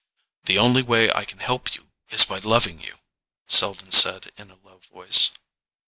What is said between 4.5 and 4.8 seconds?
low